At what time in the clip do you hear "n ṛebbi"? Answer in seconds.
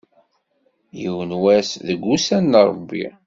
2.57-3.05